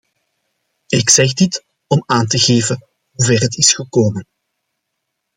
Ik 0.87 1.09
zeg 1.09 1.33
dit, 1.33 1.63
om 1.87 2.03
aan 2.05 2.27
te 2.27 2.37
geven 2.37 2.87
hoe 3.11 3.25
ver 3.25 3.39
het 3.41 3.57
is 3.57 3.73
gekomen. 3.73 4.27